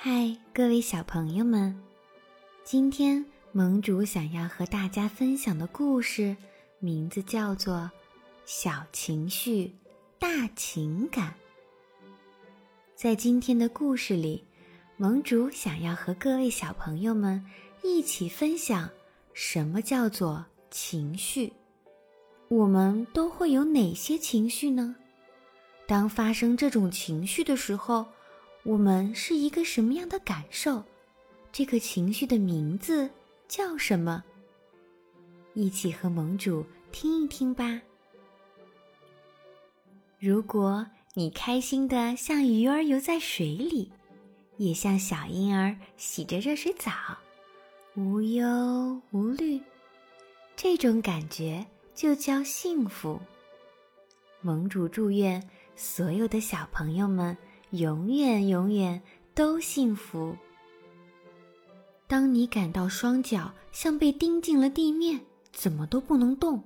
[0.00, 1.76] 嗨，各位小朋友们，
[2.62, 6.36] 今天盟主想要和大家分享的故事
[6.78, 7.74] 名字叫做
[8.46, 9.74] 《小情绪
[10.16, 11.30] 大情感》。
[12.94, 14.44] 在今天的故事里，
[14.96, 17.44] 盟主想要和各位小朋友们
[17.82, 18.88] 一起分享
[19.34, 21.52] 什么叫做情绪。
[22.46, 24.94] 我们都会有哪些情绪呢？
[25.88, 28.06] 当发生这种情绪的时候。
[28.64, 30.84] 我们是一个什么样的感受？
[31.50, 33.08] 这个情绪的名字
[33.48, 34.22] 叫什么？
[35.54, 37.80] 一起和盟主听一听吧。
[40.18, 43.90] 如果你开心的像鱼儿游在水里，
[44.58, 46.90] 也像小婴儿洗着热水澡，
[47.94, 49.60] 无忧无虑，
[50.54, 51.64] 这种感觉
[51.94, 53.18] 就叫幸福。
[54.42, 55.42] 盟主祝愿
[55.74, 57.36] 所有的小朋友们。
[57.70, 59.02] 永远永远
[59.34, 60.36] 都幸福。
[62.06, 65.20] 当你感到双脚像被钉进了地面，
[65.52, 66.62] 怎么都不能动，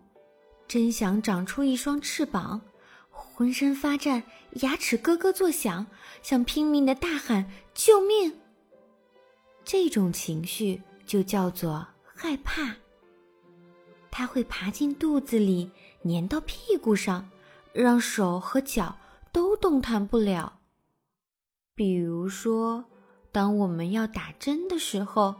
[0.68, 2.60] 真想长出一双翅膀，
[3.10, 4.22] 浑身发颤，
[4.60, 5.84] 牙齿咯咯作响，
[6.22, 8.38] 想拼命的大喊救命。
[9.64, 12.76] 这种情绪就叫做害怕。
[14.10, 15.70] 它会爬进肚子里，
[16.04, 17.28] 粘到屁股上，
[17.72, 18.96] 让手和脚
[19.32, 20.60] 都动弹不了。
[21.74, 22.84] 比如说，
[23.32, 25.34] 当我们要打针的时候，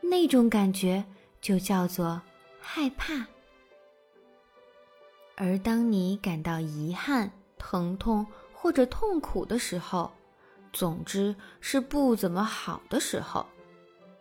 [0.00, 1.04] 那种感觉
[1.40, 2.22] 就叫做
[2.60, 3.26] 害怕；
[5.34, 10.12] 而当你感到遗憾、疼痛或者痛苦的时候，
[10.72, 13.46] 总之是不怎么好的时候，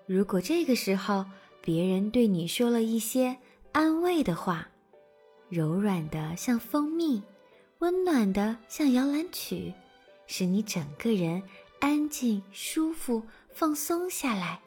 [0.07, 1.25] 如果这个时候
[1.61, 3.37] 别人对你说了一些
[3.71, 4.67] 安慰的话，
[5.47, 7.21] 柔软的像蜂蜜，
[7.79, 9.73] 温暖的像摇篮曲。
[10.27, 11.41] 使你整个人
[11.79, 14.59] 安静、舒服、放松下来。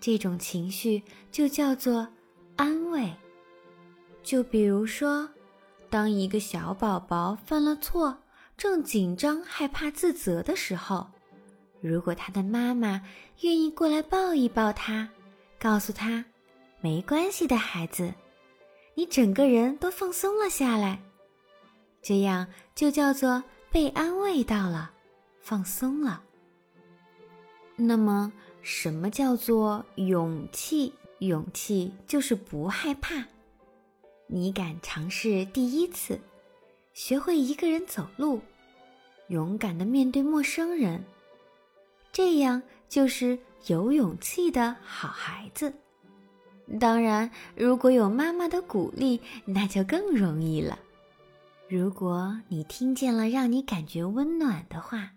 [0.00, 2.08] 这种情绪就叫做
[2.56, 3.12] 安慰。
[4.22, 5.28] 就比如说，
[5.88, 8.16] 当一个小宝宝犯了错，
[8.56, 11.06] 正紧张、害怕、自责的时候，
[11.80, 13.02] 如果他的妈妈
[13.40, 15.08] 愿意过来抱一抱他，
[15.58, 16.24] 告诉他
[16.80, 18.12] ：“没关系的，孩子，
[18.94, 21.02] 你整个人都放松了下来。”
[22.00, 23.42] 这样就叫做。
[23.70, 24.90] 被安慰到了，
[25.40, 26.22] 放松了。
[27.76, 28.32] 那么，
[28.62, 30.92] 什么叫做勇气？
[31.20, 33.24] 勇气就是不害怕。
[34.26, 36.18] 你敢尝试第一次，
[36.94, 38.40] 学会一个人走路，
[39.28, 41.04] 勇敢的面对陌生人，
[42.10, 45.72] 这样就是有勇气的好孩子。
[46.80, 50.78] 当然，如果有妈妈的鼓励，那就更容易了。
[51.70, 55.12] 如果你听见了让你感觉温暖的话，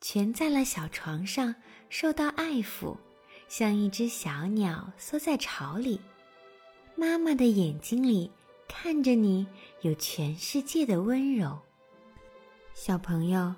[0.00, 1.54] 蜷在了小床上
[1.90, 2.96] 受到爱抚，
[3.48, 6.00] 像一只小鸟缩在巢里，
[6.96, 8.30] 妈妈的眼睛里
[8.66, 9.46] 看着你，
[9.82, 11.58] 有全世界的温柔。
[12.72, 13.54] 小朋友，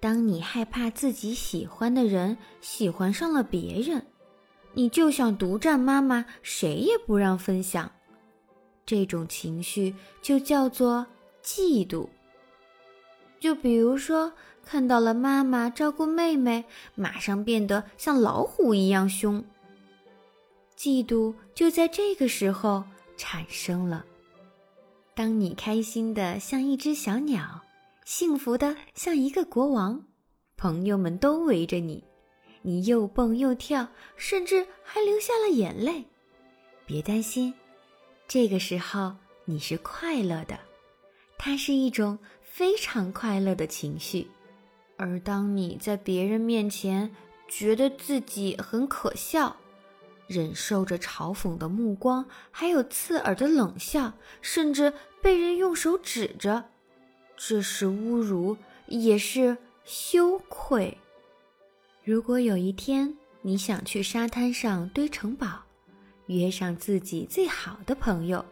[0.00, 4.04] 当你害怕自己喜欢的人喜欢上了别人，
[4.72, 7.88] 你就想独占妈妈，谁也不让分享，
[8.84, 11.06] 这种情绪就叫做。
[11.44, 12.08] 嫉妒，
[13.38, 14.32] 就比如说
[14.64, 19.44] 看到了妈妈照顾妹妹，马上变得像老虎一样凶。
[20.74, 22.82] 嫉妒就在这个时候
[23.16, 24.04] 产生了。
[25.14, 27.62] 当你开心的像一只小鸟，
[28.04, 30.02] 幸福的像一个国王，
[30.56, 32.02] 朋友们都围着你，
[32.62, 36.04] 你又蹦又跳，甚至还流下了眼泪。
[36.86, 37.52] 别担心，
[38.26, 40.58] 这个时候你是快乐的。
[41.36, 44.28] 它是一种非常快乐的情绪，
[44.96, 47.14] 而当你在别人面前
[47.48, 49.56] 觉得自己很可笑，
[50.26, 56.64] 忍受着嘲讽的目光，还有刺耳的冷笑，甚至被人用手指着，
[57.36, 58.56] 这是侮辱，
[58.86, 60.96] 也是羞愧。
[62.04, 65.62] 如果有一天你想去沙滩上堆城堡，
[66.26, 68.42] 约上自己最好的朋友。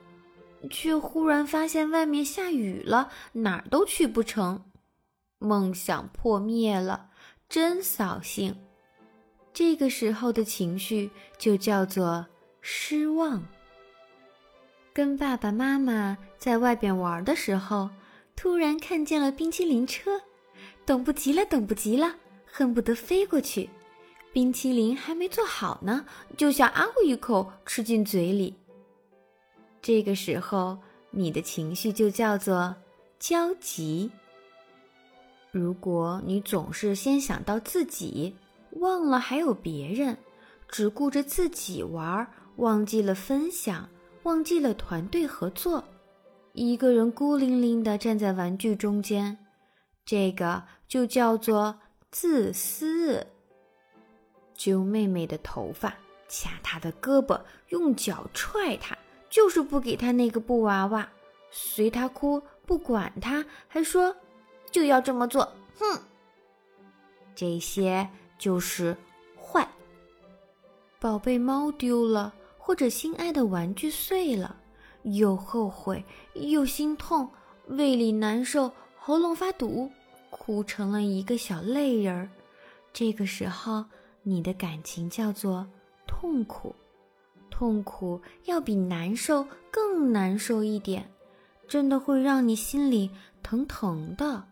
[0.70, 4.64] 却忽然发现外面下雨了，哪儿都去不成，
[5.38, 7.10] 梦想破灭了，
[7.48, 8.56] 真扫兴。
[9.52, 12.26] 这个时候的情绪就叫做
[12.60, 13.42] 失望。
[14.94, 17.90] 跟爸爸妈妈在外边玩的时候，
[18.36, 20.20] 突然看见了冰淇淋车，
[20.84, 22.14] 等不及了，等不及了，
[22.46, 23.68] 恨不得飞过去。
[24.32, 26.06] 冰淇淋还没做好呢，
[26.36, 28.54] 就想啊呜一口吃进嘴里。
[29.82, 30.78] 这个时候，
[31.10, 32.74] 你的情绪就叫做
[33.18, 34.10] 焦急。
[35.50, 38.34] 如果你总是先想到自己，
[38.76, 40.16] 忘了还有别人，
[40.68, 42.26] 只顾着自己玩，
[42.56, 43.88] 忘记了分享，
[44.22, 45.84] 忘记了团队合作，
[46.52, 49.36] 一个人孤零零的站在玩具中间，
[50.06, 51.80] 这个就叫做
[52.10, 53.26] 自私。
[54.54, 55.92] 揪妹妹的头发，
[56.28, 58.96] 掐她的胳膊，用脚踹她，
[59.32, 61.08] 就是不给他那个布娃娃，
[61.50, 64.14] 随他哭，不管他，还说。
[64.70, 66.00] 就要这么做，哼！
[67.34, 68.08] 这些
[68.38, 68.96] 就是
[69.36, 69.66] 坏。
[70.98, 74.56] 宝贝猫丢了，或者心爱的玩具碎了，
[75.02, 76.04] 又后悔
[76.34, 77.28] 又心痛，
[77.68, 79.90] 胃里难受，喉咙发堵，
[80.30, 82.28] 哭成了一个小泪人儿。
[82.92, 83.84] 这个时候，
[84.22, 85.66] 你的感情叫做
[86.06, 86.74] 痛苦，
[87.62, 91.12] 痛苦要比难受更难受一点，
[91.68, 93.08] 真的会让你心里
[93.40, 94.48] 疼疼的。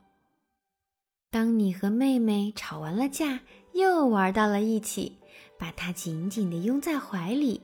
[1.29, 3.41] 当你和妹妹吵完了架，
[3.73, 5.19] 又玩到了一起，
[5.59, 7.61] 把她紧紧地拥在怀里，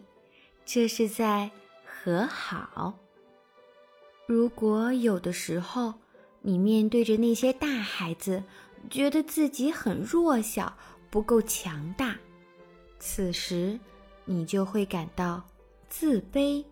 [0.64, 1.52] 这是在
[1.84, 2.98] 和好。
[4.26, 5.94] 如果有的时候
[6.40, 8.42] 你面对着那些大孩子，
[8.90, 10.76] 觉得自己很弱小，
[11.08, 12.16] 不够强大，
[12.98, 13.78] 此时
[14.26, 15.42] 你就会感到
[15.88, 16.62] 自卑，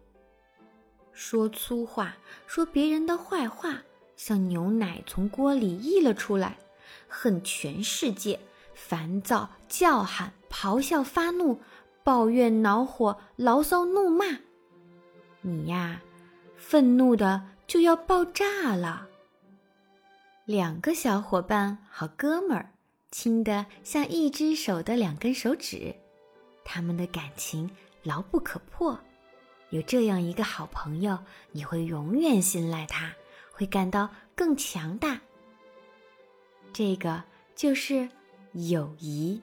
[1.12, 2.15] 说粗话，
[2.47, 3.83] 说别人的坏话，
[4.17, 6.59] 像牛奶从锅里溢了出来。
[7.09, 8.39] 恨全世界，
[8.75, 11.61] 烦躁、叫喊、咆哮、发怒、
[12.03, 14.27] 抱怨、恼火、牢骚、怒骂，
[15.41, 16.03] 你呀，
[16.57, 19.09] 愤怒的就要爆炸了。
[20.45, 22.73] 两个小伙伴，好哥们儿，
[23.11, 25.95] 亲的像一只手的两根手指，
[26.64, 27.70] 他们的感情
[28.02, 28.99] 牢不可破。
[29.70, 31.19] 有这样一个好朋友，
[31.52, 33.12] 你会永远信赖他，
[33.50, 35.20] 会感到更强大。
[36.72, 37.22] 这个
[37.55, 38.08] 就是
[38.52, 39.40] 友谊。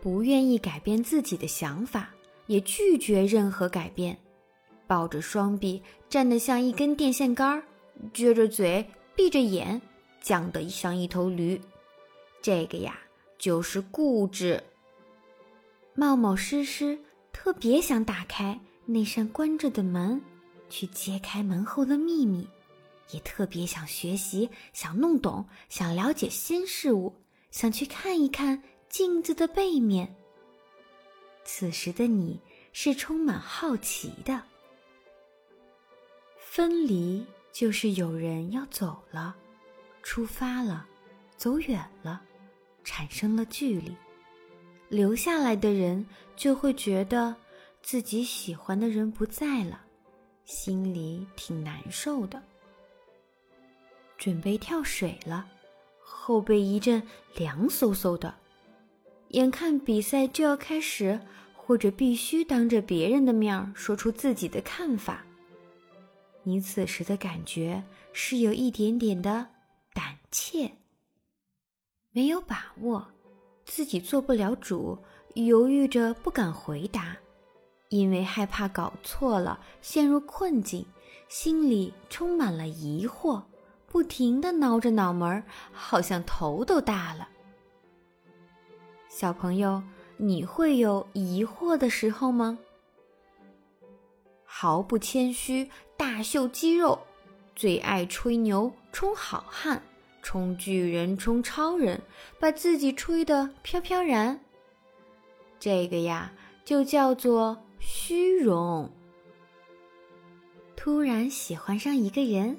[0.00, 2.10] 不愿意改变自己的想法，
[2.46, 4.18] 也拒绝任何改变，
[4.86, 7.62] 抱着双臂站得像一根电线杆儿，
[8.14, 9.80] 撅着嘴，闭着眼，
[10.22, 11.60] 犟得像一头驴。
[12.40, 12.98] 这个呀，
[13.36, 14.62] 就是固执。
[15.94, 16.98] 冒冒失失，
[17.32, 20.20] 特别想打开那扇关着的门，
[20.68, 22.48] 去揭开门后的秘密。
[23.12, 27.12] 也特别想学习，想弄懂，想了解新事物，
[27.50, 30.14] 想去看一看镜子的背面。
[31.44, 32.40] 此时的你
[32.72, 34.40] 是充满好奇的。
[36.38, 39.34] 分离就是有人要走了，
[40.04, 40.86] 出发了，
[41.36, 42.22] 走远了，
[42.84, 43.96] 产生了距离。
[44.90, 46.04] 留下来的人
[46.36, 47.34] 就会觉得
[47.80, 49.80] 自己喜欢的人不在了，
[50.44, 52.42] 心里挺难受的。
[54.18, 55.46] 准备跳水了，
[56.00, 57.02] 后背一阵
[57.36, 58.34] 凉飕飕的。
[59.28, 61.20] 眼看比赛就要开始，
[61.54, 65.24] 或者必须当着别人的面说出自己的看法，
[66.42, 69.46] 你此时的感觉是有一点点的
[69.94, 70.72] 胆怯，
[72.10, 73.06] 没有把握，
[73.70, 74.98] 自己做不了主，
[75.34, 77.16] 犹豫着不敢回答，
[77.88, 80.84] 因为害怕搞错了，陷入困境，
[81.28, 83.40] 心里充满了疑惑。
[83.86, 87.28] 不停的挠着脑门，好像头都大了。
[89.08, 89.80] 小朋友，
[90.16, 92.58] 你会有疑惑的时候吗？
[94.44, 96.98] 毫不谦虚，大秀肌肉，
[97.54, 99.80] 最爱吹牛，充好汉，
[100.22, 102.00] 充巨人，充超人，
[102.38, 104.40] 把自己吹得飘飘然。
[105.58, 106.32] 这个呀，
[106.64, 108.90] 就叫做虚荣。
[110.76, 112.58] 突然喜欢上一个人。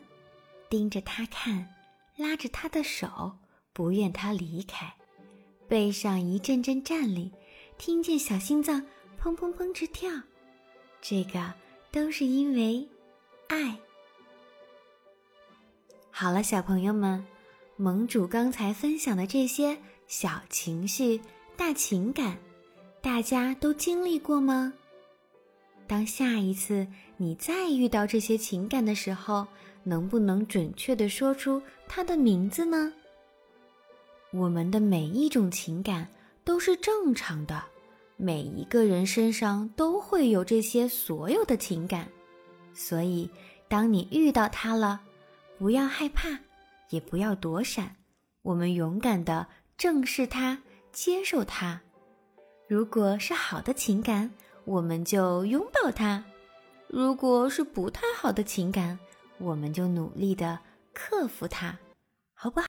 [0.70, 1.68] 盯着他看，
[2.16, 3.34] 拉着他的手，
[3.74, 4.96] 不愿他离开，
[5.68, 7.30] 背上一阵阵战栗，
[7.78, 8.82] 听见小心脏
[9.22, 10.10] 砰砰砰直跳，
[11.02, 11.54] 这个
[11.92, 12.88] 都是因为
[13.50, 13.78] 爱。
[16.10, 17.22] 好了，小朋友们，
[17.82, 21.20] 盟主刚才分享的这些小情绪、
[21.58, 22.38] 大情感，
[23.02, 24.72] 大家都经历过吗？
[25.88, 26.86] 当下一次
[27.18, 29.48] 你再遇到这些情感的时候，
[29.84, 32.94] 能不能准确的说出它的名字呢？
[34.32, 36.08] 我们的每一种情感
[36.44, 37.64] 都是正常的，
[38.16, 42.08] 每一个人身上都会有这些所有的情感，
[42.76, 43.28] 所以
[43.68, 45.02] 当你遇到它了，
[45.58, 46.30] 不要害怕，
[46.92, 47.96] 也不要躲闪，
[48.44, 50.60] 我们勇敢的正视它，
[50.92, 51.82] 接受它。
[52.68, 54.32] 如果是好的情感，
[54.66, 56.24] 我们就拥抱它；
[56.88, 59.00] 如果是不太好的情感，
[59.40, 60.60] 我们就努力的
[60.94, 61.78] 克服它，
[62.34, 62.60] 好不好？